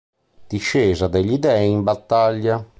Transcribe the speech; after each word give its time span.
Discesa 0.47 1.05
degli 1.07 1.37
dei 1.37 1.69
in 1.69 1.83
battaglia. 1.83 2.67